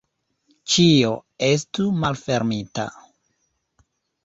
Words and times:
Ĉio 0.75 1.11
estu 1.49 1.87
malfermita. 2.05 2.89